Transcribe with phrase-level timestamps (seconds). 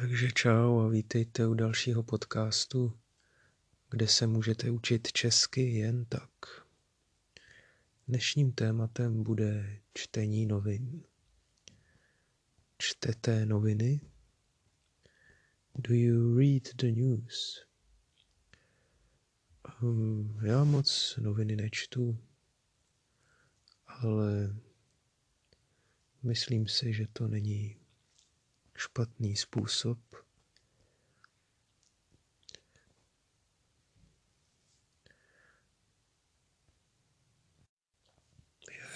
[0.00, 2.98] Takže čau a vítejte u dalšího podcastu,
[3.90, 6.30] kde se můžete učit česky jen tak.
[8.08, 11.02] Dnešním tématem bude čtení novin.
[12.78, 14.00] Čtete noviny?
[15.74, 17.66] Do you read the news?
[19.82, 22.18] Um, já moc noviny nečtu,
[23.86, 24.56] ale
[26.22, 27.85] myslím si, že to není
[28.76, 29.98] špatný způsob.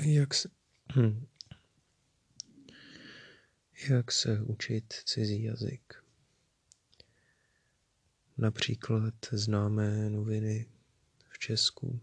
[0.00, 0.48] Jak se,
[0.96, 1.26] hm,
[3.88, 6.04] jak se učit cizí jazyk.
[8.38, 10.68] Například známé noviny
[11.28, 12.00] v Česku,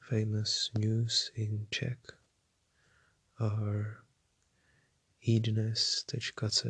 [0.00, 1.98] famous news in Czech,
[3.36, 4.07] are
[5.28, 6.64] idnes.cz.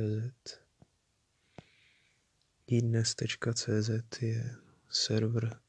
[2.66, 3.90] idnes.cz
[4.22, 4.56] je
[4.90, 5.60] server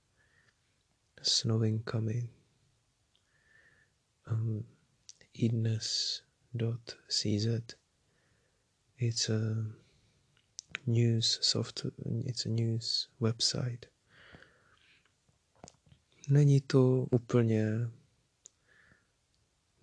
[1.21, 2.29] s novinkami.
[4.31, 4.65] Um,
[5.33, 6.25] idnes.cz
[8.97, 9.39] It's a
[10.85, 11.85] news soft
[12.25, 13.85] it's a news website.
[16.29, 17.89] Není to úplně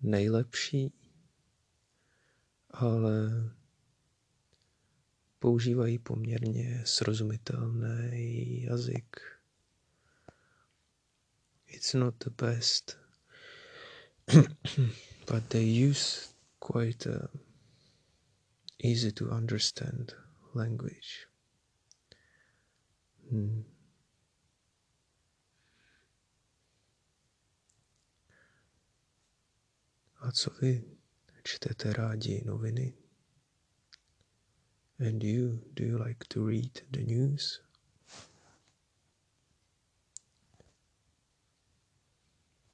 [0.01, 0.93] nejlepší,
[2.79, 3.29] ale
[5.39, 9.21] používají poměrně srozumitelný jazyk.
[11.67, 12.99] It's not the best,
[15.31, 17.29] but they use quite a
[18.83, 20.15] easy to understand
[20.53, 21.27] language.
[23.31, 23.63] Hmm.
[30.19, 30.96] A co vy?
[31.47, 32.93] Čtete rádi noviny?
[34.99, 37.66] And you, do you like to read the news?